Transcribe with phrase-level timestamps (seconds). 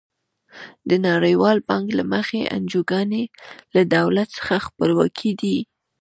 [0.89, 3.23] د نړیوال بانک له مخې انجوګانې
[3.75, 5.57] له دولت څخه خپلواکې دي.